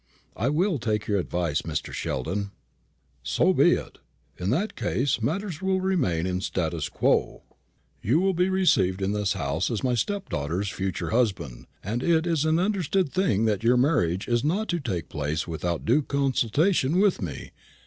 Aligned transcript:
"I 0.35 0.49
will 0.49 0.79
take 0.79 1.05
your 1.05 1.19
advice, 1.19 1.61
Mr. 1.61 1.93
Sheldon." 1.93 2.49
"So 3.21 3.53
be 3.53 3.73
it. 3.73 3.99
In 4.39 4.49
that 4.49 4.75
case 4.75 5.21
matters 5.21 5.61
will 5.61 5.79
remain 5.79 6.25
in 6.25 6.41
statu 6.41 6.79
quo. 6.91 7.43
You 8.01 8.19
will 8.19 8.33
be 8.33 8.49
received 8.49 9.03
in 9.03 9.11
this 9.11 9.33
house 9.33 9.69
as 9.69 9.83
my 9.83 9.93
stepdaughter's 9.93 10.71
future 10.71 11.11
husband, 11.11 11.67
and 11.83 12.01
it 12.01 12.25
is 12.25 12.45
an 12.45 12.57
understood 12.57 13.13
thing 13.13 13.45
that 13.45 13.63
your 13.63 13.77
marriage 13.77 14.27
is 14.27 14.43
not 14.43 14.69
to 14.69 14.79
take 14.79 15.07
place 15.07 15.47
without 15.47 15.85
due 15.85 16.01
consultation 16.01 16.97
with 16.99 17.21
me. 17.21 17.51